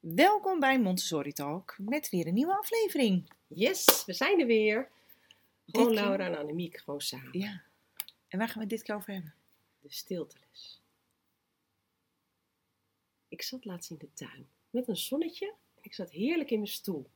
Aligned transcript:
Welkom 0.00 0.60
bij 0.60 0.80
Montessori 0.80 1.32
Talk 1.32 1.76
met 1.78 2.10
weer 2.10 2.26
een 2.26 2.34
nieuwe 2.34 2.56
aflevering. 2.56 3.32
Yes, 3.46 4.04
we 4.06 4.12
zijn 4.12 4.40
er 4.40 4.46
weer. 4.46 4.88
Gewoon 5.66 5.86
Dit 5.86 5.94
Laura 5.94 6.26
en 6.26 6.38
Annemiek, 6.38 6.76
gewoon 6.76 7.00
samen. 7.00 7.38
Ja. 7.38 7.62
En 8.28 8.38
waar 8.38 8.46
gaan 8.46 8.56
we 8.56 8.60
het 8.60 8.68
dit 8.68 8.82
keer 8.82 8.94
over 8.94 9.12
hebben? 9.12 9.34
De 9.80 9.92
stilteles. 9.92 10.80
Ik 13.28 13.42
zat 13.42 13.64
laatst 13.64 13.90
in 13.90 13.96
de 13.98 14.12
tuin 14.14 14.48
met 14.70 14.88
een 14.88 14.96
zonnetje 14.96 15.46
en 15.46 15.82
ik 15.82 15.94
zat 15.94 16.10
heerlijk 16.10 16.50
in 16.50 16.58
mijn 16.58 16.70
stoel. 16.70 17.06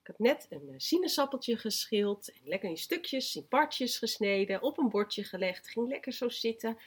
Ik 0.00 0.06
had 0.06 0.18
net 0.18 0.46
een 0.50 0.68
eh, 0.68 0.74
sinaasappeltje 0.76 1.56
geschild 1.56 2.32
en 2.32 2.40
lekker 2.44 2.68
in 2.68 2.76
stukjes, 2.76 3.36
in 3.36 3.48
partjes 3.48 3.98
gesneden, 3.98 4.62
op 4.62 4.78
een 4.78 4.88
bordje 4.88 5.24
gelegd. 5.24 5.68
Ging 5.68 5.88
lekker 5.88 6.12
zo 6.12 6.28
zitten. 6.28 6.78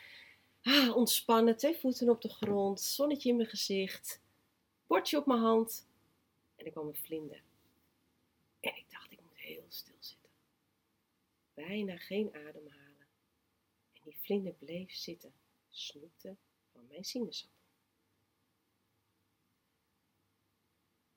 Ah, 0.61 0.95
ontspannen, 0.95 1.57
twee 1.57 1.75
voeten 1.75 2.09
op 2.09 2.21
de 2.21 2.29
grond, 2.29 2.81
zonnetje 2.81 3.29
in 3.29 3.35
mijn 3.35 3.49
gezicht, 3.49 4.19
bordje 4.87 5.17
op 5.17 5.25
mijn 5.25 5.39
hand. 5.39 5.87
En 6.55 6.65
er 6.65 6.71
kwam 6.71 6.87
een 6.87 6.95
vlinder. 6.95 7.43
En 8.59 8.75
ik 8.75 8.85
dacht, 8.89 9.11
ik 9.11 9.21
moet 9.21 9.37
heel 9.37 9.65
stil 9.67 9.97
zitten. 9.99 10.31
Bijna 11.53 11.97
geen 11.97 12.33
adem 12.33 12.67
halen. 12.67 13.07
En 13.93 14.01
die 14.03 14.17
vlinder 14.17 14.53
bleef 14.53 14.93
zitten, 14.93 15.33
snoepte 15.69 16.35
van 16.71 16.87
mijn 16.87 17.03
sinaasappel. 17.03 17.55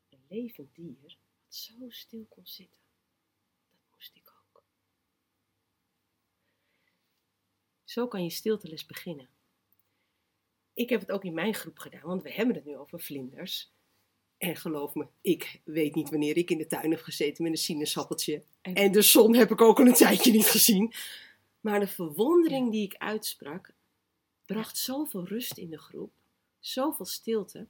Een 0.09 0.25
levend 0.29 0.75
dier 0.75 0.97
wat 1.03 1.17
zo 1.49 1.91
stil 1.91 2.27
kon 2.29 2.47
zitten, 2.47 2.81
dat 3.71 3.81
moest 3.93 4.17
ik 4.17 4.33
ook. 4.33 4.63
Zo 7.85 8.09
kan 8.09 8.23
je 8.23 8.31
stilteles 8.31 8.87
beginnen. 8.87 9.29
Ik 10.75 10.89
heb 10.89 11.01
het 11.01 11.11
ook 11.11 11.25
in 11.25 11.35
mijn 11.35 11.55
groep 11.55 11.79
gedaan, 11.79 12.01
want 12.03 12.23
we 12.23 12.33
hebben 12.33 12.55
het 12.55 12.65
nu 12.65 12.77
over 12.77 13.01
vlinders. 13.01 13.73
En 14.39 14.57
geloof 14.57 14.95
me, 14.95 15.07
ik 15.21 15.61
weet 15.65 15.95
niet 15.95 16.11
wanneer 16.11 16.37
ik 16.37 16.51
in 16.51 16.59
de 16.59 16.67
tuin 16.67 16.91
heb 16.91 17.01
gezeten 17.01 17.43
met 17.43 17.53
een 17.53 17.59
sinaasappeltje. 17.59 18.43
En- 18.61 18.75
En 18.75 18.93
de 18.93 19.03
zon 19.03 19.35
heb 19.35 19.51
ik 19.51 19.61
ook 19.61 19.79
al 19.79 19.87
een 19.87 19.95
tijdje 19.95 20.33
niet 20.33 20.47
gezien. 20.47 20.93
Maar 21.61 21.81
de 21.81 21.87
verwondering 21.87 22.71
die 22.71 22.85
ik 22.85 22.95
uitsprak, 22.97 23.73
bracht 24.47 24.77
zoveel 24.79 25.25
rust 25.27 25.59
in 25.59 25.71
de 25.71 25.79
groep, 25.79 26.13
zoveel 26.61 27.05
stilte. 27.05 27.67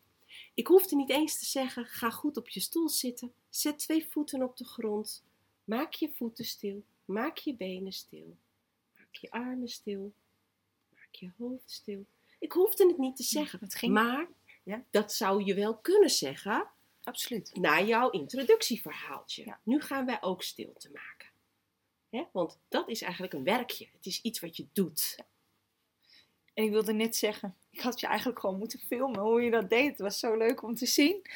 Ik 0.55 0.67
hoefde 0.67 0.97
niet 0.97 1.11
eens 1.11 1.39
te 1.39 1.45
zeggen: 1.47 1.87
ga 1.87 2.11
goed 2.11 2.37
op 2.37 2.49
je 2.49 2.61
stoel 2.61 2.89
zitten, 2.89 3.33
zet 3.49 3.79
twee 3.79 4.07
voeten 4.11 4.43
op 4.43 4.57
de 4.57 4.65
grond, 4.65 5.25
maak 5.65 5.93
je 5.93 6.11
voeten 6.17 6.45
stil, 6.45 6.85
maak 7.05 7.37
je 7.39 7.55
benen 7.55 7.93
stil, 7.93 8.37
maak 8.97 9.15
je 9.15 9.31
armen 9.31 9.69
stil, 9.69 10.13
maak 10.95 11.15
je 11.15 11.31
hoofd 11.39 11.71
stil. 11.71 12.05
Ik 12.41 12.53
hoefde 12.53 12.87
het 12.87 12.99
niet 12.99 13.17
te 13.17 13.23
zeggen, 13.23 13.59
het 13.63 13.75
ging- 13.75 13.93
maar 13.93 14.27
Ja. 14.63 14.85
dat 14.91 15.13
zou 15.13 15.45
je 15.45 15.55
wel 15.55 15.77
kunnen 15.77 16.11
zeggen 16.11 16.69
Absoluut. 17.03 17.55
na 17.55 17.81
jouw 17.83 18.11
introductieverhaaltje. 18.11 19.45
Ja. 19.45 19.61
Nu 19.63 19.81
gaan 19.81 20.07
wij 20.07 20.23
ook 20.23 20.43
stilte 20.43 20.91
maken. 20.93 21.29
Hè? 22.11 22.25
Want 22.33 22.59
dat 22.69 22.89
is 22.89 23.03
eigenlijk 23.03 23.33
een 23.33 23.45
werkje. 23.45 23.89
Het 23.93 24.07
is 24.07 24.21
iets 24.23 24.41
wat 24.41 24.57
je 24.57 24.67
doet. 24.73 25.17
En 26.55 26.65
ik 26.65 26.71
wilde 26.71 26.93
net 26.93 27.17
zeggen, 27.17 27.57
ik 27.71 27.81
had 27.81 28.01
je 28.01 28.07
eigenlijk 28.07 28.41
gewoon 28.41 28.59
moeten 28.59 28.79
filmen 28.81 29.21
hoe 29.21 29.43
je 29.43 29.51
dat 29.51 29.71
deed. 29.71 29.89
Het 29.91 29.99
was 29.99 30.19
zo 30.19 30.37
leuk 30.37 30.63
om 30.63 30.75
te 30.75 30.87
zien. 30.87 31.27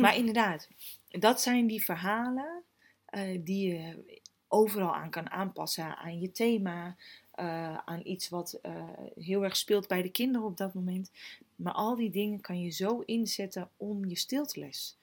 Maar 0.00 0.16
inderdaad, 0.16 0.68
dat 1.08 1.40
zijn 1.40 1.66
die 1.66 1.84
verhalen 1.84 2.62
eh, 3.04 3.38
die 3.44 3.74
je 3.74 4.20
overal 4.48 4.94
aan 4.94 5.10
kan 5.10 5.30
aanpassen. 5.30 5.96
Aan 5.96 6.20
je 6.20 6.32
thema, 6.32 6.96
eh, 7.32 7.76
aan 7.76 8.00
iets 8.04 8.28
wat 8.28 8.52
eh, 8.52 8.88
heel 9.14 9.44
erg 9.44 9.56
speelt 9.56 9.88
bij 9.88 10.02
de 10.02 10.10
kinderen 10.10 10.46
op 10.46 10.56
dat 10.56 10.74
moment. 10.74 11.10
Maar 11.56 11.72
al 11.72 11.96
die 11.96 12.10
dingen 12.10 12.40
kan 12.40 12.60
je 12.60 12.70
zo 12.70 13.00
inzetten 13.00 13.70
om 13.76 14.04
je 14.04 14.16
stilteles 14.16 14.96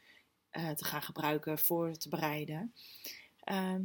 eh, 0.50 0.70
te 0.70 0.86
gaan 0.86 1.02
gebruiken 1.02 1.60
voor 1.60 1.92
te 1.94 2.10
bereiden. 2.10 2.74
Ehm, 3.44 3.82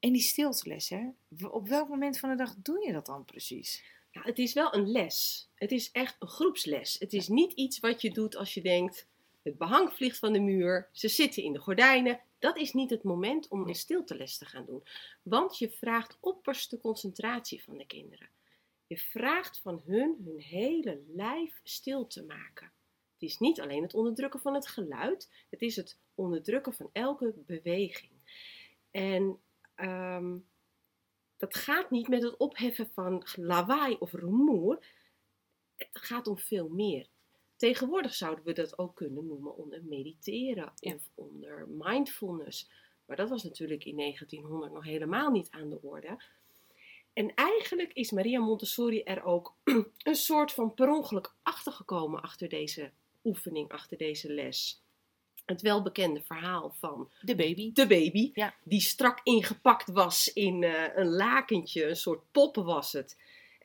en 0.00 0.12
die 0.12 0.22
stilteles, 0.22 0.88
hè? 0.88 1.08
op 1.50 1.68
welk 1.68 1.88
moment 1.88 2.18
van 2.18 2.30
de 2.30 2.36
dag 2.36 2.54
doe 2.62 2.86
je 2.86 2.92
dat 2.92 3.06
dan 3.06 3.24
precies? 3.24 3.82
Ja, 4.10 4.22
het 4.22 4.38
is 4.38 4.52
wel 4.52 4.74
een 4.74 4.90
les. 4.90 5.48
Het 5.54 5.72
is 5.72 5.90
echt 5.90 6.16
een 6.18 6.28
groepsles. 6.28 6.96
Het 6.98 7.12
is 7.12 7.28
niet 7.28 7.52
iets 7.52 7.78
wat 7.78 8.02
je 8.02 8.10
doet 8.10 8.36
als 8.36 8.54
je 8.54 8.62
denkt: 8.62 9.06
het 9.42 9.58
behang 9.58 9.92
vliegt 9.92 10.18
van 10.18 10.32
de 10.32 10.40
muur, 10.40 10.88
ze 10.92 11.08
zitten 11.08 11.42
in 11.42 11.52
de 11.52 11.58
gordijnen. 11.58 12.20
Dat 12.38 12.56
is 12.56 12.72
niet 12.72 12.90
het 12.90 13.02
moment 13.02 13.48
om 13.48 13.68
een 13.68 13.74
stilteles 13.74 14.38
te 14.38 14.46
gaan 14.46 14.64
doen. 14.64 14.82
Want 15.22 15.58
je 15.58 15.70
vraagt 15.70 16.16
opperste 16.20 16.78
concentratie 16.78 17.62
van 17.62 17.78
de 17.78 17.86
kinderen. 17.86 18.30
Je 18.86 18.98
vraagt 18.98 19.60
van 19.60 19.82
hun 19.86 20.16
hun 20.24 20.40
hele 20.40 21.02
lijf 21.08 21.60
stil 21.62 22.06
te 22.06 22.24
maken. 22.24 22.72
Het 23.12 23.28
is 23.28 23.38
niet 23.38 23.60
alleen 23.60 23.82
het 23.82 23.94
onderdrukken 23.94 24.40
van 24.40 24.54
het 24.54 24.68
geluid, 24.68 25.44
het 25.50 25.62
is 25.62 25.76
het 25.76 25.98
onderdrukken 26.14 26.74
van 26.74 26.90
elke 26.92 27.34
beweging. 27.36 28.12
En 28.90 29.40
ehm, 29.74 30.38
dat 31.36 31.56
gaat 31.56 31.90
niet 31.90 32.08
met 32.08 32.22
het 32.22 32.36
opheffen 32.36 32.90
van 32.92 33.26
lawaai 33.34 33.94
of 33.94 34.12
rumoer. 34.12 34.86
Het 35.76 35.88
gaat 35.92 36.26
om 36.26 36.38
veel 36.38 36.68
meer. 36.68 37.08
Tegenwoordig 37.58 38.14
zouden 38.14 38.44
we 38.44 38.52
dat 38.52 38.78
ook 38.78 38.94
kunnen 38.94 39.26
noemen 39.26 39.56
onder 39.56 39.80
mediteren 39.84 40.72
Ja. 40.76 40.94
of 40.94 41.02
onder 41.14 41.68
mindfulness. 41.68 42.70
Maar 43.06 43.16
dat 43.16 43.28
was 43.28 43.42
natuurlijk 43.42 43.84
in 43.84 43.96
1900 43.96 44.72
nog 44.72 44.84
helemaal 44.84 45.30
niet 45.30 45.50
aan 45.50 45.70
de 45.70 45.82
orde. 45.82 46.22
En 47.12 47.34
eigenlijk 47.34 47.92
is 47.92 48.10
Maria 48.10 48.40
Montessori 48.40 49.02
er 49.02 49.24
ook 49.24 49.54
een 50.04 50.14
soort 50.14 50.52
van 50.52 50.74
per 50.74 50.88
ongeluk 50.90 51.34
achtergekomen 51.42 52.22
achter 52.22 52.48
deze 52.48 52.90
oefening, 53.24 53.68
achter 53.70 53.98
deze 53.98 54.32
les. 54.32 54.82
Het 55.44 55.62
welbekende 55.62 56.22
verhaal 56.22 56.70
van 56.78 57.10
De 57.20 57.34
baby. 57.34 57.72
de 57.72 57.86
baby, 57.86 58.30
Ja. 58.34 58.54
die 58.64 58.80
strak 58.80 59.20
ingepakt 59.22 59.90
was 59.90 60.32
in 60.32 60.62
eh, 60.62 60.96
een 60.96 61.08
lakentje, 61.08 61.84
een 61.88 61.96
soort 61.96 62.22
poppen 62.32 62.64
was 62.64 62.92
het. 62.92 63.16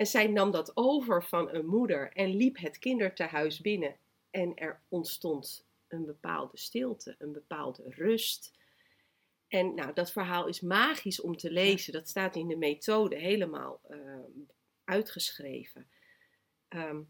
En 0.03 0.09
zij 0.09 0.27
nam 0.27 0.51
dat 0.51 0.77
over 0.77 1.23
van 1.23 1.53
een 1.53 1.65
moeder 1.65 2.11
en 2.13 2.35
liep 2.35 2.57
het 2.57 2.79
kindertehuis 2.79 3.61
binnen. 3.61 3.95
En 4.31 4.55
er 4.55 4.81
ontstond 4.89 5.65
een 5.87 6.05
bepaalde 6.05 6.57
stilte, 6.57 7.15
een 7.19 7.31
bepaalde 7.31 7.83
rust. 7.89 8.53
En 9.47 9.75
nou, 9.75 9.93
dat 9.93 10.11
verhaal 10.11 10.47
is 10.47 10.61
magisch 10.61 11.21
om 11.21 11.37
te 11.37 11.51
lezen. 11.51 11.93
Dat 11.93 12.09
staat 12.09 12.35
in 12.35 12.47
de 12.47 12.55
methode 12.55 13.15
helemaal 13.15 13.79
eh, 13.89 13.97
uitgeschreven. 14.83 15.87
Ehm, 16.67 17.01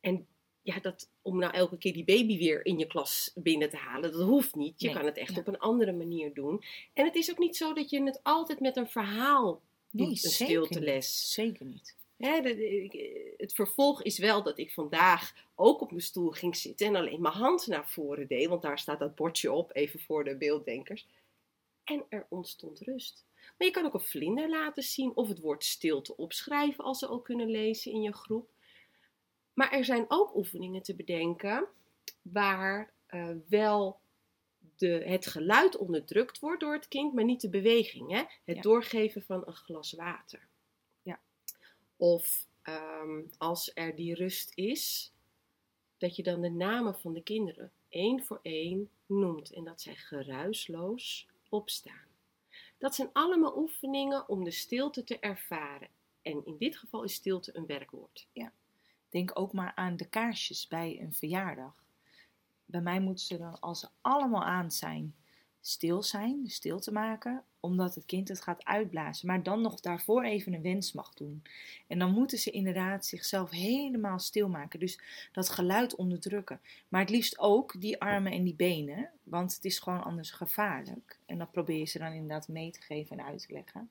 en 0.00 0.26
ja, 0.62 0.80
dat, 0.80 1.10
om 1.22 1.38
nou 1.38 1.52
elke 1.52 1.78
keer 1.78 1.92
die 1.92 2.04
baby 2.04 2.38
weer 2.38 2.66
in 2.66 2.78
je 2.78 2.86
klas 2.86 3.30
binnen 3.34 3.70
te 3.70 3.76
halen, 3.76 4.12
dat 4.12 4.22
hoeft 4.22 4.54
niet. 4.54 4.80
Je 4.80 4.86
Nee, 4.86 4.96
kan 4.96 5.04
het 5.04 5.16
echt 5.16 5.34
ja. 5.34 5.40
op 5.40 5.46
een 5.46 5.58
andere 5.58 5.92
manier 5.92 6.34
doen. 6.34 6.62
En 6.92 7.04
het 7.04 7.14
is 7.14 7.30
ook 7.30 7.38
niet 7.38 7.56
zo 7.56 7.72
dat 7.72 7.90
je 7.90 8.02
het 8.02 8.20
altijd 8.22 8.60
met 8.60 8.76
een 8.76 8.88
verhaal 8.88 9.62
doet, 9.90 10.08
een 10.08 10.16
zeker 10.16 10.46
stilteles. 10.46 11.06
niet. 11.06 11.30
Zeker 11.46 11.66
niet. 11.66 11.98
Hè, 12.20 12.40
de- 12.40 12.54
de- 12.56 12.82
ik- 12.82 13.34
het 13.36 13.52
vervolg 13.52 14.02
is 14.02 14.18
wel 14.18 14.42
dat 14.42 14.58
ik 14.58 14.72
vandaag 14.72 15.32
ook 15.54 15.80
op 15.80 15.90
mijn 15.90 16.02
stoel 16.02 16.30
ging 16.30 16.56
zitten 16.56 16.86
en 16.86 16.96
alleen 16.96 17.20
mijn 17.20 17.34
hand 17.34 17.66
naar 17.66 17.88
voren 17.88 18.26
deed, 18.26 18.48
want 18.48 18.62
daar 18.62 18.78
staat 18.78 18.98
dat 18.98 19.14
bordje 19.14 19.52
op, 19.52 19.74
even 19.76 20.00
voor 20.00 20.24
de 20.24 20.36
beelddenkers. 20.36 21.06
En 21.84 22.04
er 22.08 22.26
ontstond 22.28 22.80
rust. 22.80 23.24
Maar 23.58 23.66
je 23.66 23.72
kan 23.74 23.84
ook 23.86 23.94
een 23.94 24.00
vlinder 24.00 24.48
laten 24.48 24.82
zien 24.82 25.16
of 25.16 25.28
het 25.28 25.40
woord 25.40 25.64
stilte 25.64 26.16
opschrijven 26.16 26.84
als 26.84 26.98
ze 26.98 27.08
ook 27.08 27.24
kunnen 27.24 27.50
lezen 27.50 27.92
in 27.92 28.02
je 28.02 28.12
groep. 28.12 28.50
Maar 29.54 29.72
er 29.72 29.84
zijn 29.84 30.04
ook 30.08 30.36
oefeningen 30.36 30.82
te 30.82 30.94
bedenken 30.94 31.66
waar 32.22 32.92
eh, 33.06 33.28
wel 33.48 34.00
de, 34.76 35.02
het 35.04 35.26
geluid 35.26 35.76
onderdrukt 35.76 36.38
wordt 36.38 36.60
door 36.60 36.72
het 36.72 36.88
kind, 36.88 37.12
maar 37.14 37.24
niet 37.24 37.40
de 37.40 37.48
beweging. 37.50 38.10
Hè? 38.10 38.22
Het 38.44 38.56
Ja. 38.56 38.62
doorgeven 38.62 39.22
van 39.22 39.42
een 39.46 39.54
glas 39.54 39.92
water. 39.92 40.48
Ja. 42.00 42.06
Of 42.06 42.46
ehm, 42.62 43.22
als 43.38 43.70
er 43.74 43.96
die 43.96 44.14
rust 44.14 44.52
is, 44.54 45.12
dat 45.98 46.16
je 46.16 46.22
dan 46.22 46.40
de 46.40 46.50
namen 46.50 46.94
van 46.94 47.12
de 47.12 47.22
kinderen 47.22 47.72
één 47.88 48.24
voor 48.24 48.40
één 48.42 48.90
noemt 49.06 49.52
en 49.52 49.64
dat 49.64 49.80
zij 49.80 49.94
geruisloos 49.94 51.28
opstaan. 51.48 52.08
Dat 52.78 52.94
zijn 52.94 53.10
allemaal 53.12 53.58
oefeningen 53.58 54.28
om 54.28 54.44
de 54.44 54.50
stilte 54.50 55.04
te 55.04 55.18
ervaren. 55.18 55.88
En 56.22 56.44
in 56.44 56.56
dit 56.58 56.76
geval 56.76 57.02
is 57.02 57.14
stilte 57.14 57.56
een 57.56 57.66
werkwoord. 57.66 58.28
Denk 59.08 59.38
ook 59.38 59.52
maar 59.52 59.72
aan 59.74 59.96
de 59.96 60.08
kaarsjes 60.08 60.68
bij 60.68 61.00
een 61.00 61.14
verjaardag. 61.14 61.84
Bij 62.64 62.80
mij 62.80 63.00
moeten 63.00 63.24
ze 63.24 63.38
dan, 63.38 63.60
als 63.60 63.80
ze 63.80 63.88
allemaal 64.00 64.44
aan 64.44 64.70
zijn, 64.70 65.14
stil 65.60 66.02
zijn, 66.02 66.42
dus 66.42 66.54
stil 66.54 66.80
te 66.80 66.92
maken, 66.92 67.44
omdat 67.60 67.94
het 67.94 68.04
kind 68.04 68.28
het 68.28 68.40
gaat 68.40 68.64
uitblazen. 68.64 69.26
Maar 69.26 69.42
dan 69.42 69.60
nog 69.60 69.80
daarvoor 69.80 70.24
even 70.24 70.52
een 70.52 70.62
wens 70.62 70.92
mag 70.92 71.14
doen. 71.14 71.42
En 71.86 71.98
dan 71.98 72.12
moeten 72.12 72.38
ze 72.38 72.50
inderdaad 72.50 73.06
zichzelf 73.06 73.50
helemaal 73.50 74.18
stil 74.18 74.48
maken. 74.48 74.80
Dus 74.80 75.00
dat 75.32 75.48
geluid 75.48 75.94
onderdrukken. 75.94 76.60
Maar 76.88 77.00
het 77.00 77.10
liefst 77.10 77.38
ook 77.38 77.80
die 77.80 78.00
armen 78.00 78.32
en 78.32 78.44
die 78.44 78.54
benen, 78.54 79.10
want 79.22 79.54
het 79.54 79.64
is 79.64 79.78
gewoon 79.78 80.02
anders 80.02 80.30
gevaarlijk. 80.30 81.18
En 81.26 81.38
dat 81.38 81.50
probeer 81.50 81.78
je 81.78 81.84
ze 81.84 81.98
dan 81.98 82.12
inderdaad 82.12 82.48
mee 82.48 82.70
te 82.70 82.80
geven 82.80 83.18
en 83.18 83.24
uit 83.24 83.46
te 83.46 83.52
leggen. 83.52 83.90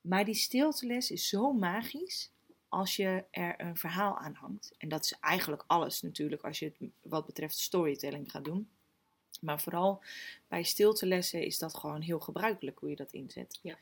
Maar 0.00 0.24
die 0.24 0.34
stilteles 0.34 1.10
is 1.10 1.28
zo 1.28 1.52
magisch 1.52 2.30
als 2.68 2.96
je 2.96 3.24
er 3.30 3.54
een 3.60 3.76
verhaal 3.76 4.18
aan 4.18 4.34
hangt. 4.34 4.74
En 4.78 4.88
dat 4.88 5.04
is 5.04 5.16
eigenlijk 5.20 5.64
alles 5.66 6.02
natuurlijk 6.02 6.42
als 6.42 6.58
je 6.58 6.72
het 6.78 6.90
wat 7.02 7.26
betreft 7.26 7.58
storytelling 7.58 8.30
gaat 8.30 8.44
doen. 8.44 8.68
Maar 9.40 9.60
vooral 9.60 10.02
bij 10.48 10.62
stiltelessen 10.62 11.42
is 11.42 11.58
dat 11.58 11.74
gewoon 11.74 12.00
heel 12.00 12.20
gebruikelijk 12.20 12.78
hoe 12.78 12.90
je 12.90 12.96
dat 12.96 13.12
inzet. 13.12 13.58
Ja. 13.62 13.78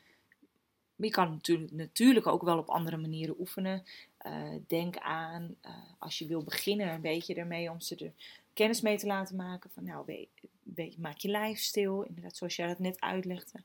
Maar 0.95 1.07
je 1.07 1.13
kan 1.13 1.29
natuurlijk, 1.31 1.71
natuurlijk 1.71 2.27
ook 2.27 2.43
wel 2.43 2.57
op 2.57 2.69
andere 2.69 2.97
manieren 2.97 3.39
oefenen. 3.39 3.83
Eh, 4.17 4.53
denk 4.67 4.97
aan, 4.97 5.55
eh, 5.61 5.75
als 5.99 6.19
je 6.19 6.27
wil 6.27 6.43
beginnen 6.43 6.93
een 6.93 7.01
beetje 7.01 7.35
ermee 7.35 7.71
om 7.71 7.81
ze 7.81 7.95
er 7.95 8.13
kennis 8.53 8.81
mee 8.81 8.97
te 8.97 9.05
laten 9.05 9.35
maken. 9.35 9.69
Van 9.69 9.83
nou, 9.83 10.05
weet, 10.05 10.29
weet, 10.63 10.97
maak 10.97 11.17
je 11.17 11.29
lijf 11.29 11.59
stil. 11.59 12.01
Inderdaad, 12.01 12.35
zoals 12.35 12.55
jij 12.55 12.67
dat 12.67 12.79
net 12.79 13.01
uitlegde. 13.01 13.63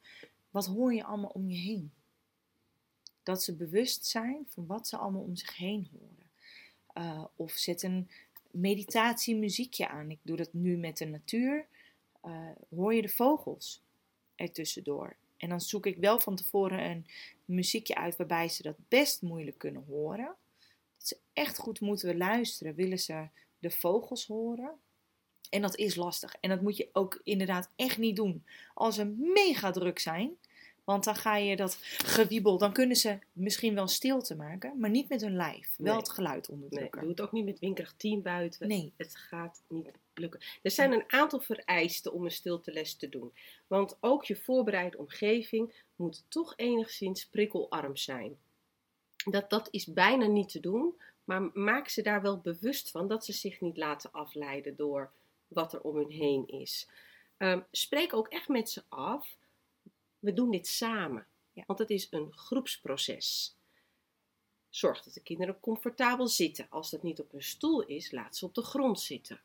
Wat 0.51 0.67
hoor 0.67 0.95
je 0.95 1.05
allemaal 1.05 1.31
om 1.31 1.49
je 1.51 1.59
heen? 1.59 1.93
Dat 3.23 3.43
ze 3.43 3.57
bewust 3.57 4.07
zijn 4.07 4.47
van 4.49 4.67
wat 4.67 4.89
ze 4.89 4.97
allemaal 4.97 5.23
om 5.23 5.37
zich 5.37 5.57
heen 5.57 5.89
horen. 5.93 6.17
Uh, 6.95 7.25
of 7.37 7.53
zet 7.53 7.83
een 7.83 8.11
meditatiemuziekje 8.51 9.89
aan. 9.89 10.11
Ik 10.11 10.19
doe 10.23 10.37
dat 10.37 10.53
nu 10.53 10.77
met 10.77 10.99
de 10.99 11.07
natuur. 11.07 11.67
Uh, 12.25 12.51
hoor 12.71 12.95
je 12.95 13.03
de 13.03 13.09
vogels 13.09 13.83
ertussendoor. 14.35 15.17
En 15.37 15.49
dan 15.49 15.61
zoek 15.61 15.87
ik 15.87 15.97
wel 15.97 16.21
van 16.21 16.37
tevoren 16.37 16.85
een 16.91 17.07
muziekje 17.45 17.95
uit 17.95 18.17
waarbij 18.17 18.49
ze 18.49 18.63
dat 18.63 18.77
best 18.89 19.23
moeilijk 19.23 19.59
kunnen 19.59 19.85
horen. 19.89 20.35
Dat 20.97 21.09
ze 21.09 21.17
echt 21.33 21.59
goed 21.59 21.81
moeten 21.81 22.17
luisteren. 22.17 22.75
Willen 22.75 22.99
ze 22.99 23.29
de 23.59 23.71
vogels 23.71 24.27
horen? 24.27 24.71
En 25.51 25.63
dat 25.63 25.77
is 25.77 25.95
lastig. 25.95 26.37
En 26.41 26.49
dat 26.49 26.61
moet 26.61 26.77
je 26.77 26.89
ook 26.93 27.21
inderdaad 27.25 27.71
echt 27.77 27.99
niet 27.99 28.17
doen 28.17 28.45
als 28.75 28.95
ze 28.95 29.05
mega 29.05 29.71
druk 29.71 29.99
zijn. 29.99 30.37
Want 30.85 31.05
dan 31.05 31.15
ga 31.15 31.37
je 31.37 31.57
dat 31.57 31.79
gewiebel, 31.83 32.59
dan 32.59 32.73
kunnen 32.73 32.97
ze 32.97 33.19
misschien 33.33 33.75
wel 33.75 33.89
stilte 33.89 34.37
maken, 34.37 34.79
maar 34.79 34.91
niet 34.91 35.09
met 35.09 35.21
hun 35.21 35.37
lijf. 35.37 35.75
Wel 35.77 35.97
het 35.97 36.09
geluid 36.09 36.49
onderdrukken. 36.49 36.99
Nee, 36.99 37.01
doe 37.01 37.11
het 37.11 37.21
ook 37.21 37.33
niet 37.33 37.45
met 37.45 37.59
winkerig 37.59 37.95
10 37.97 38.23
buiten. 38.23 38.69
Nee. 38.69 38.93
Het 38.97 39.17
gaat 39.17 39.63
niet 39.69 39.91
lukken. 40.19 40.41
Er 40.63 40.71
zijn 40.71 40.93
een 40.93 41.05
aantal 41.07 41.41
vereisten 41.41 42.13
om 42.13 42.25
een 42.25 42.31
stilteles 42.31 42.97
te 42.97 43.09
doen. 43.09 43.33
Want 43.67 43.97
ook 44.01 44.25
je 44.25 44.37
voorbereide 44.37 44.99
omgeving 44.99 45.83
moet 45.97 46.25
toch 46.29 46.53
enigszins 46.57 47.27
prikkelarm 47.27 47.97
zijn. 47.97 48.39
Dat, 49.25 49.51
dat 49.51 49.69
is 49.71 49.87
bijna 49.87 50.27
niet 50.27 50.49
te 50.49 50.61
doen, 50.61 51.01
maar 51.25 51.51
maak 51.53 51.89
ze 51.89 52.03
daar 52.03 52.23
wel 52.23 52.39
bewust 52.39 52.91
van 52.91 53.09
dat 53.09 53.25
ze 53.25 53.33
zich 53.33 53.61
niet 53.61 53.77
laten 53.77 54.13
afleiden 54.13 54.77
door 54.77 55.13
wat 55.49 55.73
er 55.73 55.81
om 55.81 55.97
hun 55.97 56.11
heen 56.11 56.47
is. 56.47 56.89
Um, 57.39 57.65
spreek 57.71 58.15
ook 58.15 58.29
echt 58.29 58.49
met 58.49 58.71
ze 58.71 58.83
af 58.89 59.37
we 60.19 60.33
doen 60.33 60.51
dit 60.51 60.67
samen. 60.67 61.27
Ja. 61.53 61.65
Want 61.67 61.79
het 61.79 61.91
is 61.91 62.07
een 62.11 62.33
groepsproces. 62.33 63.57
Zorg 64.69 65.03
dat 65.03 65.15
de 65.15 65.23
kinderen 65.23 65.61
comfortabel 65.61 66.29
zitten. 66.29 66.67
Als 66.71 66.91
dat 66.91 67.03
niet 67.03 67.21
op 67.21 67.33
een 67.33 67.43
stoel 67.43 67.83
is, 67.83 68.13
laat 68.13 68.37
ze 68.37 68.45
op 68.45 68.55
de 68.55 68.63
grond 68.63 69.01
zitten. 69.01 69.41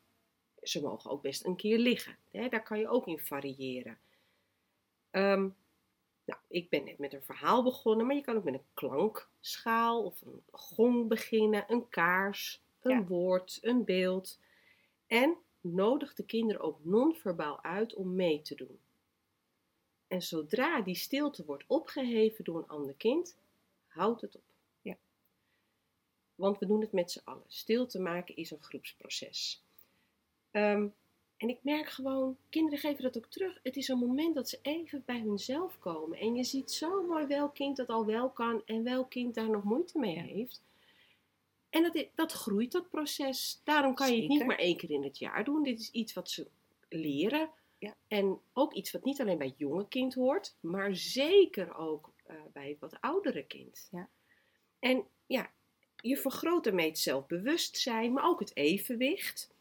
Ze 0.64 0.80
mogen 0.80 1.10
ook 1.10 1.22
best 1.22 1.44
een 1.44 1.56
keer 1.56 1.78
liggen. 1.78 2.16
Hè? 2.30 2.48
Daar 2.48 2.62
kan 2.62 2.78
je 2.78 2.88
ook 2.88 3.06
in 3.06 3.18
variëren. 3.18 3.98
Ehm, 5.10 5.48
nou, 6.24 6.40
ik 6.48 6.68
ben 6.68 6.84
net 6.84 6.98
met 6.98 7.12
een 7.12 7.22
verhaal 7.22 7.62
begonnen, 7.62 8.06
maar 8.06 8.16
je 8.16 8.22
kan 8.22 8.36
ook 8.36 8.44
met 8.44 8.54
een 8.54 8.64
klankschaal 8.74 10.04
of 10.04 10.22
een 10.22 10.42
gong 10.50 11.08
beginnen, 11.08 11.64
een 11.68 11.88
kaars, 11.88 12.62
een 12.80 12.90
Ja. 12.90 13.04
woord, 13.04 13.58
een 13.62 13.84
beeld. 13.84 14.38
En 15.06 15.36
nodig 15.60 16.14
de 16.14 16.24
kinderen 16.24 16.62
ook 16.62 16.84
non-verbaal 16.84 17.62
uit 17.62 17.94
om 17.94 18.14
mee 18.14 18.42
te 18.42 18.54
doen. 18.54 18.78
En 20.08 20.22
zodra 20.22 20.80
die 20.80 20.94
stilte 20.94 21.44
wordt 21.44 21.64
opgeheven 21.66 22.44
door 22.44 22.58
een 22.58 22.68
ander 22.68 22.94
kind, 22.94 23.36
houdt 23.86 24.20
het 24.20 24.36
op. 24.36 24.42
Ja. 24.82 24.96
Want 26.34 26.58
we 26.58 26.66
doen 26.66 26.80
het 26.80 26.92
met 26.92 27.10
z'n 27.10 27.20
allen. 27.24 27.44
Stilte 27.46 28.00
maken 28.00 28.36
is 28.36 28.50
een 28.50 28.62
groepsproces. 28.62 29.63
Ehm, 30.54 30.86
en 31.36 31.48
ik 31.48 31.58
merk 31.62 31.88
gewoon, 31.88 32.36
kinderen 32.48 32.78
geven 32.78 33.02
dat 33.02 33.16
ook 33.16 33.26
terug. 33.26 33.60
Het 33.62 33.76
is 33.76 33.88
een 33.88 33.98
moment 33.98 34.34
dat 34.34 34.48
ze 34.48 34.58
even 34.62 35.02
bij 35.06 35.20
hunzelf 35.20 35.78
komen. 35.78 36.18
En 36.18 36.34
je 36.34 36.44
ziet 36.44 36.72
zo 36.72 37.02
mooi 37.02 37.26
welk 37.26 37.54
kind 37.54 37.76
dat 37.76 37.88
al 37.88 38.06
wel 38.06 38.30
kan 38.30 38.62
en 38.64 38.82
welk 38.82 39.10
kind 39.10 39.34
daar 39.34 39.50
nog 39.50 39.62
moeite 39.64 39.98
mee 39.98 40.18
heeft. 40.18 40.62
En 41.70 41.82
dat, 41.82 42.06
dat 42.14 42.32
groeit, 42.32 42.72
dat 42.72 42.90
proces. 42.90 43.60
Daarom 43.64 43.94
kan 43.94 44.14
je 44.14 44.20
het 44.20 44.28
niet 44.28 44.46
maar 44.46 44.58
één 44.58 44.76
keer 44.76 44.90
in 44.90 45.02
het 45.02 45.18
jaar 45.18 45.44
doen. 45.44 45.62
Dit 45.62 45.80
is 45.80 45.90
iets 45.90 46.12
wat 46.12 46.30
ze 46.30 46.46
leren. 46.88 47.50
Ja. 47.78 47.96
En 48.08 48.40
ook 48.52 48.74
iets 48.74 48.92
wat 48.92 49.04
niet 49.04 49.20
alleen 49.20 49.38
bij 49.38 49.46
het 49.46 49.58
jonge 49.58 49.88
kind 49.88 50.14
hoort, 50.14 50.56
maar 50.60 50.96
zeker 50.96 51.76
ook 51.76 52.12
eh, 52.26 52.36
bij 52.52 52.68
het 52.68 52.78
wat 52.78 53.00
oudere 53.00 53.46
kind. 53.46 53.88
Ja. 53.90 54.08
En 54.78 55.04
ja, 55.26 55.50
je 55.96 56.16
vergroot 56.16 56.66
ermee 56.66 56.88
het 56.88 56.98
zelfbewustzijn, 56.98 58.12
maar 58.12 58.24
ook 58.24 58.40
het 58.40 58.56
evenwicht, 58.56 59.53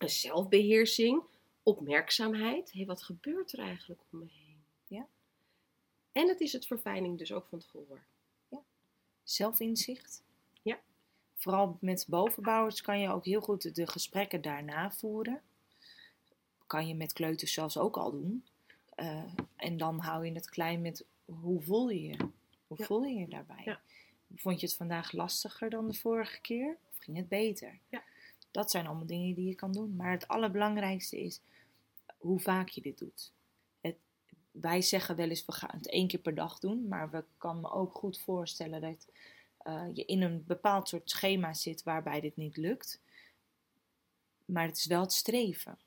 een 0.00 0.08
zelfbeheersing, 0.08 1.22
opmerkzaamheid. 1.62 2.72
Hé, 2.72 2.84
wat 2.84 3.02
gebeurt 3.02 3.52
er 3.52 3.58
eigenlijk 3.58 4.00
om 4.12 4.18
me 4.18 4.26
heen? 4.32 4.56
Ja. 4.86 5.06
En 6.12 6.28
het 6.28 6.40
is 6.40 6.52
het 6.52 6.66
verfijning 6.66 7.18
dus 7.18 7.32
ook 7.32 7.46
van 7.48 7.58
het 7.58 7.66
gehoor. 7.68 8.00
Zelfinzicht. 9.22 10.22
Ja. 10.62 10.78
Vooral 11.34 11.76
met 11.80 12.06
bovenbouwers 12.08 12.80
kan 12.80 13.00
je 13.00 13.08
ook 13.08 13.24
heel 13.24 13.40
goed 13.40 13.74
de 13.74 13.86
gesprekken 13.86 14.40
daarna 14.42 14.90
voeren. 14.90 15.42
Kan 16.66 16.86
je 16.88 16.94
met 16.94 17.12
kleuters 17.12 17.52
zelfs 17.52 17.76
ook 17.78 17.96
al 17.96 18.10
doen. 18.10 18.44
Eh, 18.94 19.24
en 19.56 19.76
dan 19.76 19.98
hou 19.98 20.26
je 20.26 20.32
het 20.32 20.48
klein 20.50 20.80
met 20.80 21.04
hoe 21.24 21.62
voel 21.62 21.88
je 21.90 22.02
je? 22.02 22.16
Hoe 22.66 22.78
Ja. 22.78 22.84
voel 22.84 23.04
je 23.04 23.18
je 23.18 23.28
daarbij? 23.28 23.62
Ja. 23.64 23.80
Vond 24.36 24.60
je 24.60 24.66
het 24.66 24.76
vandaag 24.76 25.12
lastiger 25.12 25.70
dan 25.70 25.88
de 25.88 25.94
vorige 25.94 26.40
keer? 26.40 26.76
Of 26.90 26.96
ging 26.98 27.16
het 27.16 27.28
beter? 27.28 27.78
Ja. 27.88 28.02
Dat 28.60 28.70
zijn 28.70 28.86
allemaal 28.86 29.06
dingen 29.06 29.34
die 29.34 29.46
je 29.46 29.54
kan 29.54 29.72
doen. 29.72 29.96
Maar 29.96 30.10
het 30.10 30.28
allerbelangrijkste 30.28 31.20
is 31.20 31.40
hoe 32.18 32.40
vaak 32.40 32.68
je 32.68 32.80
dit 32.80 32.98
doet. 32.98 33.32
Het, 33.80 33.96
wij 34.50 34.82
zeggen 34.82 35.16
wel 35.16 35.28
eens, 35.28 35.44
we 35.46 35.52
gaan 35.52 35.76
het 35.76 35.88
één 35.90 36.08
keer 36.08 36.20
per 36.20 36.34
dag 36.34 36.58
doen. 36.58 36.88
Maar 36.88 37.10
we 37.10 37.24
kan 37.36 37.60
me 37.60 37.70
ook 37.70 37.94
goed 37.94 38.18
voorstellen 38.20 38.80
dat 38.80 39.06
eh, 39.58 39.86
je 39.92 40.04
in 40.04 40.22
een 40.22 40.44
bepaald 40.46 40.88
soort 40.88 41.10
schema 41.10 41.54
zit 41.54 41.82
waarbij 41.82 42.20
dit 42.20 42.36
niet 42.36 42.56
lukt. 42.56 43.00
Maar 44.44 44.66
het 44.66 44.76
is 44.76 44.86
wel 44.86 45.00
het 45.00 45.12
streven. 45.12 45.78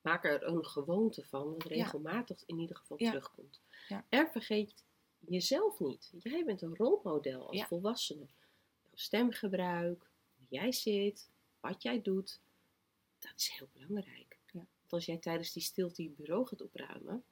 Maak 0.00 0.24
er 0.24 0.42
een 0.46 0.64
gewoonte 0.64 1.24
van, 1.24 1.52
wat 1.52 1.64
regelmatig 1.64 2.42
in 2.46 2.58
ieder 2.58 2.76
geval 2.76 2.96
Ja. 3.00 3.08
terugkomt. 3.10 3.60
Ja. 3.88 4.04
En 4.08 4.28
vergeet 4.32 4.84
jezelf 5.18 5.80
niet. 5.80 6.12
Jij 6.18 6.44
bent 6.44 6.62
een 6.62 6.76
rolmodel 6.76 7.46
als 7.46 7.56
Ja. 7.56 7.66
volwassene. 7.66 8.26
Jouw 8.82 8.94
stemgebruik, 8.94 10.10
hoe 10.36 10.46
jij 10.48 10.72
zit, 10.72 11.28
wat 11.66 11.82
jij 11.82 12.02
doet, 12.02 12.40
dat 13.18 13.32
is 13.36 13.48
heel 13.58 13.68
belangrijk. 13.72 14.36
Ja. 14.46 14.58
Want 14.80 14.92
als 14.92 15.04
jij 15.04 15.16
tijdens 15.16 15.52
die 15.52 15.62
stilte 15.62 16.02
je 16.02 16.10
bureau 16.10 16.46
gaat 16.46 16.60
opruimen, 16.62 17.24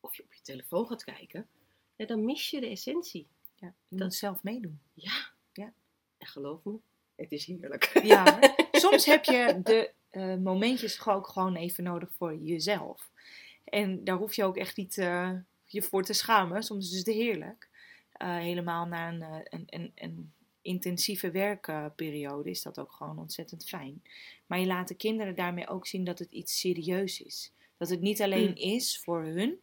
of 0.00 0.14
je 0.16 0.22
op 0.22 0.34
je 0.34 0.40
telefoon 0.42 0.86
gaat 0.86 1.04
kijken, 1.04 1.48
ja, 1.96 2.06
dan 2.06 2.24
mis 2.24 2.50
je 2.50 2.60
de 2.60 2.66
essentie. 2.68 3.26
Ja, 3.54 3.66
je 3.88 3.96
Dat- 3.96 4.06
moet 4.06 4.14
zelf 4.14 4.42
meedoen. 4.42 4.80
Ja. 4.94 5.30
Ja. 5.52 5.72
En 6.18 6.26
geloof 6.26 6.64
me, 6.64 6.78
het 7.14 7.32
is 7.32 7.44
heerlijk. 7.46 8.00
Ja, 8.02 8.38
soms 8.72 9.04
heb 9.06 9.24
je 9.24 9.60
de 9.64 9.92
eh, 10.10 10.36
momentjes 10.36 11.06
ook 11.06 11.26
gewoon 11.28 11.56
even 11.56 11.84
nodig 11.84 12.12
voor 12.12 12.36
jezelf. 12.36 13.10
En 13.64 14.04
daar 14.04 14.16
hoef 14.16 14.34
je 14.34 14.44
ook 14.44 14.56
echt 14.56 14.76
niet 14.76 14.98
eh, 14.98 15.32
je 15.66 15.82
voor 15.82 16.02
te 16.02 16.12
schamen. 16.12 16.62
Soms 16.62 16.90
is 16.92 16.98
het 16.98 17.06
heerlijk. 17.06 17.68
Eh, 18.12 18.36
helemaal 18.36 18.86
na 18.86 19.08
een, 19.08 19.22
eh, 19.22 19.38
een, 19.44 19.64
een, 19.66 19.92
een 19.94 20.32
intensieve 20.62 21.30
werkperiode 21.30 22.50
is 22.50 22.62
dat 22.62 22.78
ook 22.78 22.92
gewoon 22.92 23.18
ontzettend 23.18 23.64
fijn. 23.68 24.02
Maar 24.46 24.60
je 24.60 24.66
laat 24.66 24.88
de 24.88 24.94
kinderen 24.94 25.34
daarmee 25.34 25.68
ook 25.68 25.86
zien 25.86 26.04
dat 26.04 26.18
het 26.18 26.32
iets 26.32 26.60
serieus 26.60 27.22
is. 27.22 27.52
Dat 27.76 27.88
het 27.88 28.00
niet 28.00 28.22
alleen 28.22 28.48
Mm. 28.48 28.56
is 28.56 28.98
voor 28.98 29.22
hun, 29.24 29.60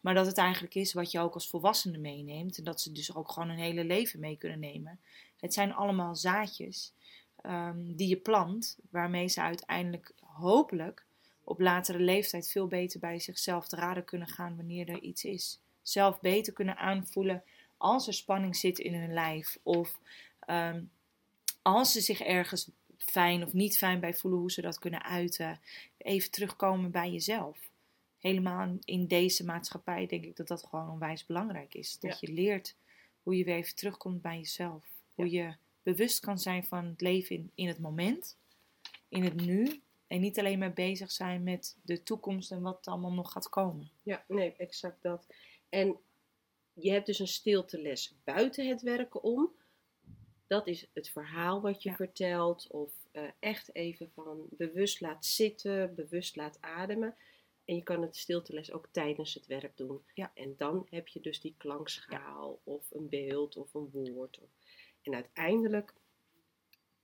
maar 0.00 0.14
dat 0.14 0.26
het 0.26 0.38
eigenlijk 0.38 0.74
is 0.74 0.92
wat 0.92 1.10
je 1.10 1.20
ook 1.20 1.34
als 1.34 1.48
volwassene 1.48 1.98
meeneemt. 1.98 2.58
En 2.58 2.64
dat 2.64 2.80
ze 2.80 2.92
dus 2.92 3.14
ook 3.14 3.30
gewoon 3.30 3.48
hun 3.48 3.58
hele 3.58 3.84
leven 3.84 4.20
mee 4.20 4.36
kunnen 4.36 4.60
nemen. 4.60 5.00
Het 5.40 5.54
zijn 5.54 5.72
allemaal 5.74 6.16
zaadjes 6.16 6.92
ehm, 7.36 7.94
die 7.94 8.08
je 8.08 8.16
plant, 8.16 8.78
waarmee 8.90 9.28
ze 9.28 9.40
uiteindelijk 9.40 10.12
hopelijk 10.20 11.04
op 11.44 11.60
latere 11.60 11.98
leeftijd 11.98 12.50
veel 12.50 12.66
beter 12.66 13.00
bij 13.00 13.18
zichzelf 13.18 13.68
te 13.68 13.76
raden 13.76 14.04
kunnen 14.04 14.28
gaan 14.28 14.56
wanneer 14.56 14.88
er 14.88 15.00
iets 15.00 15.24
is. 15.24 15.60
Zelf 15.82 16.20
beter 16.20 16.52
kunnen 16.52 16.76
aanvoelen 16.76 17.42
als 17.76 18.06
er 18.06 18.14
spanning 18.14 18.56
zit 18.56 18.78
in 18.78 18.94
hun 18.94 19.12
lijf 19.12 19.58
of 19.62 19.98
ehm, 20.46 20.82
als 21.62 21.92
ze 21.92 22.00
zich 22.00 22.20
ergens 22.20 22.70
fijn 22.96 23.44
of 23.44 23.52
niet 23.52 23.78
fijn 23.78 24.00
bij 24.00 24.14
voelen, 24.14 24.40
hoe 24.40 24.52
ze 24.52 24.60
dat 24.60 24.78
kunnen 24.78 25.02
uiten. 25.02 25.60
Even 25.98 26.30
terugkomen 26.30 26.90
bij 26.90 27.10
jezelf. 27.10 27.58
Helemaal 28.18 28.78
in 28.84 29.06
deze 29.06 29.44
maatschappij 29.44 30.06
denk 30.06 30.24
ik 30.24 30.36
dat 30.36 30.48
dat 30.48 30.64
gewoon 30.64 30.90
onwijs 30.90 31.26
belangrijk 31.26 31.74
is. 31.74 31.98
Dat 31.98 32.20
je 32.20 32.32
leert 32.32 32.76
hoe 33.22 33.36
je 33.36 33.44
weer 33.44 33.56
even 33.56 33.74
terugkomt 33.74 34.22
bij 34.22 34.36
jezelf. 34.36 34.84
Hoe 35.14 35.30
je 35.30 35.54
bewust 35.82 36.20
kan 36.20 36.38
zijn 36.38 36.64
van 36.64 36.84
het 36.84 37.00
leven 37.00 37.36
in, 37.36 37.50
in 37.54 37.68
het 37.68 37.78
moment, 37.78 38.36
in 39.08 39.22
het 39.22 39.34
nu. 39.34 39.80
En 40.06 40.20
niet 40.20 40.38
alleen 40.38 40.58
maar 40.58 40.72
bezig 40.72 41.10
zijn 41.10 41.42
met 41.42 41.76
de 41.82 42.02
toekomst 42.02 42.50
en 42.50 42.60
wat 42.60 42.86
allemaal 42.86 43.12
nog 43.12 43.32
gaat 43.32 43.48
komen. 43.48 43.90
Ja, 44.02 44.24
nee, 44.28 44.54
exact 44.56 45.02
dat. 45.02 45.26
En 45.68 45.96
je 46.72 46.90
hebt 46.90 47.06
dus 47.06 47.18
een 47.18 47.28
stilteles 47.28 48.14
buiten 48.24 48.68
het 48.68 48.82
werken 48.82 49.22
om. 49.22 49.50
Dat 50.46 50.66
is 50.66 50.86
het 50.92 51.08
verhaal 51.08 51.60
wat 51.60 51.82
je 51.82 51.88
Ja. 51.88 51.94
vertelt. 51.96 52.66
Of 52.70 52.92
eh, 53.12 53.22
echt 53.38 53.74
even 53.74 54.10
van 54.14 54.46
bewust 54.50 55.00
laat 55.00 55.24
zitten, 55.26 55.94
bewust 55.94 56.36
laat 56.36 56.60
ademen. 56.60 57.16
En 57.64 57.74
je 57.74 57.82
kan 57.82 58.02
het 58.02 58.16
stilteles 58.16 58.72
ook 58.72 58.88
tijdens 58.90 59.34
het 59.34 59.46
werk 59.46 59.76
doen. 59.76 60.02
Ja. 60.14 60.30
En 60.34 60.54
dan 60.56 60.86
heb 60.90 61.08
je 61.08 61.20
dus 61.20 61.40
die 61.40 61.54
klankschaal 61.58 62.60
of 62.64 62.90
een 62.90 63.08
beeld 63.08 63.56
of 63.56 63.74
een 63.74 63.90
woord. 63.90 64.38
Of... 64.40 64.48
En 65.02 65.14
uiteindelijk 65.14 65.94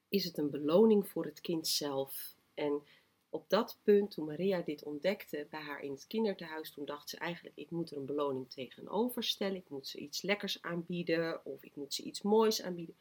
is 0.08 0.25
het 0.25 0.38
een 0.38 0.50
beloning 0.50 1.08
voor 1.08 1.25
het 1.25 1.40
kind 1.40 1.68
zelf. 1.68 2.34
En 2.54 2.82
op 3.30 3.49
dat 3.49 3.78
punt, 3.82 4.11
toen 4.11 4.25
Maria 4.26 4.61
dit 4.62 4.82
ontdekte 4.84 5.46
bij 5.50 5.61
haar 5.61 5.82
in 5.82 5.90
het 5.90 6.06
kinderthuis, 6.06 6.72
toen 6.72 6.84
dacht 6.84 7.08
ze 7.08 7.16
eigenlijk, 7.16 7.56
ik 7.56 7.70
moet 7.70 7.90
er 7.90 7.96
een 7.96 8.06
beloning 8.06 8.50
tegenover 8.50 9.25
stellen. 9.25 9.56
Ik 9.56 9.68
moet 9.68 9.87
ze 9.87 9.99
iets 9.99 10.22
lekkers 10.22 10.62
aanbieden 10.62 11.44
of 11.44 11.64
ik 11.64 11.76
moet 11.76 11.94
ze 11.94 12.02
iets 12.02 12.22
moois 12.22 12.62
aanbieden. 12.62 12.96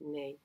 Nee, 0.00 0.38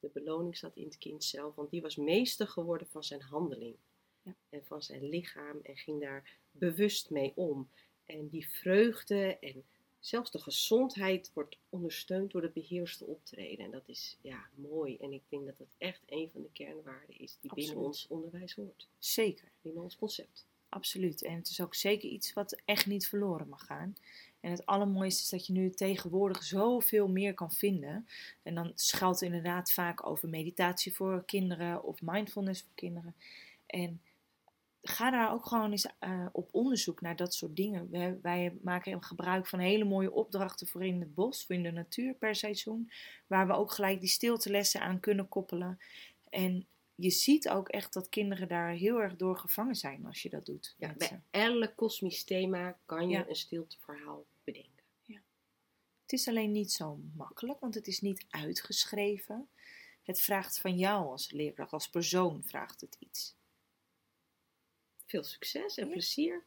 de 0.00 0.10
beloning 0.12 0.56
zat 0.56 0.76
in 0.76 0.84
het 0.84 0.98
kind 0.98 1.24
zelf, 1.24 1.54
want 1.54 1.70
die 1.70 1.82
was 1.82 1.96
meester 1.96 2.48
geworden 2.48 2.86
van 2.86 3.04
zijn 3.04 3.22
handeling. 3.22 3.76
Ja. 4.22 4.34
En 4.48 4.64
van 4.64 4.82
zijn 4.82 5.08
lichaam 5.08 5.60
en 5.62 5.76
ging 5.76 6.00
daar 6.00 6.38
bewust 6.50 7.10
mee 7.10 7.32
om. 7.34 7.68
En 8.06 8.28
die 8.28 8.48
vreugde 8.48 9.38
en 9.38 9.64
zelfs 9.98 10.30
de 10.30 10.38
gezondheid 10.38 11.30
wordt 11.34 11.58
ondersteund 11.68 12.30
door 12.30 12.42
het 12.42 12.52
beheerste 12.52 13.04
optreden. 13.04 13.64
En 13.64 13.70
dat 13.70 13.88
is 13.88 14.16
ja, 14.20 14.48
mooi. 14.54 14.96
En 14.96 15.12
ik 15.12 15.22
denk 15.28 15.46
dat 15.46 15.58
dat 15.58 15.74
echt 15.78 16.00
een 16.06 16.30
van 16.32 16.42
de 16.42 16.50
kernwaarden 16.52 17.18
is 17.18 17.36
die 17.40 17.54
binnen 17.54 17.76
ons 17.76 18.06
onderwijs 18.08 18.54
hoort. 18.54 18.88
Zeker. 18.98 19.48
Binnen 19.60 19.82
ons 19.82 19.96
concept. 19.96 20.46
Absoluut. 20.68 21.22
En 21.22 21.34
het 21.34 21.48
is 21.48 21.60
ook 21.60 21.74
zeker 21.74 22.08
iets 22.08 22.32
wat 22.32 22.60
echt 22.64 22.86
niet 22.86 23.08
verloren 23.08 23.48
mag 23.48 23.66
gaan. 23.66 23.96
En 24.44 24.50
het 24.50 24.66
allermooiste 24.66 25.22
is 25.22 25.28
dat 25.28 25.46
je 25.46 25.52
nu 25.52 25.70
tegenwoordig 25.70 26.42
zoveel 26.42 27.08
meer 27.08 27.34
kan 27.34 27.52
vinden. 27.52 28.06
En 28.42 28.54
dan 28.54 28.72
schuilt 28.74 29.14
het 29.20 29.28
inderdaad 29.28 29.72
vaak 29.72 30.06
over 30.06 30.28
meditatie 30.28 30.94
voor 30.94 31.24
kinderen 31.24 31.82
of 31.82 32.02
mindfulness 32.02 32.62
voor 32.62 32.74
kinderen. 32.74 33.14
En 33.66 34.00
ga 34.82 35.10
daar 35.10 35.32
ook 35.32 35.46
gewoon 35.46 35.70
eens 35.70 35.86
eh, 35.98 36.26
op 36.32 36.48
onderzoek 36.52 37.00
naar 37.00 37.16
dat 37.16 37.34
soort 37.34 37.56
dingen. 37.56 37.90
Wij, 37.90 38.18
wij 38.22 38.56
maken 38.62 39.02
gebruik 39.02 39.46
van 39.46 39.58
hele 39.58 39.84
mooie 39.84 40.12
opdrachten 40.12 40.66
voor 40.66 40.84
in 40.84 41.00
het 41.00 41.14
bos, 41.14 41.46
voor 41.46 41.54
in 41.54 41.62
de 41.62 41.72
natuur 41.72 42.14
per 42.14 42.34
seizoen. 42.34 42.90
Waar 43.26 43.46
we 43.46 43.52
ook 43.52 43.72
gelijk 43.72 44.00
die 44.00 44.08
stiltelessen 44.08 44.80
aan 44.80 45.00
kunnen 45.00 45.28
koppelen. 45.28 45.78
En 46.30 46.66
je 46.94 47.10
ziet 47.10 47.48
ook 47.48 47.68
echt 47.68 47.92
dat 47.92 48.08
kinderen 48.08 48.48
daar 48.48 48.70
heel 48.70 49.00
erg 49.00 49.16
door 49.16 49.38
gevangen 49.38 49.74
zijn 49.74 50.06
als 50.06 50.22
je 50.22 50.30
dat 50.30 50.46
doet. 50.46 50.74
Ja, 50.78 50.94
bij 50.96 51.20
elk 51.30 51.76
kosmisch 51.76 52.24
thema 52.24 52.76
kan 52.86 53.08
je 53.08 53.16
Ja. 53.16 53.28
een 53.28 53.34
stilteverhaal. 53.34 54.24
Het 56.04 56.12
is 56.12 56.28
alleen 56.28 56.52
niet 56.52 56.72
zo 56.72 57.00
makkelijk, 57.14 57.60
want 57.60 57.74
het 57.74 57.86
is 57.86 58.00
niet 58.00 58.24
uitgeschreven. 58.28 59.48
Het 60.02 60.20
vraagt 60.20 60.58
van 60.58 60.78
jou 60.78 61.06
als 61.06 61.30
leerkracht, 61.30 61.72
als 61.72 61.88
persoon 61.88 62.44
vraagt 62.44 62.80
het 62.80 62.96
iets. 62.98 63.36
Veel 65.06 65.24
succes 65.24 65.76
en 65.76 65.86
Ja. 65.86 65.92
plezier. 65.92 66.44